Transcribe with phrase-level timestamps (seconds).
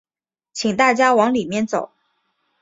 [0.51, 1.91] 请大家往里面走